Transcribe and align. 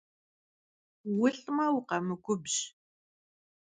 Vulh'me 1.17 1.63
vukhemgubj! 1.73 2.55